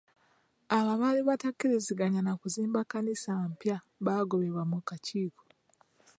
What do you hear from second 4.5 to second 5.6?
ku kakiiko.